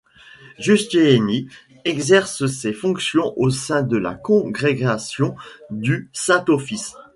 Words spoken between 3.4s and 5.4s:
sein de la Congrégation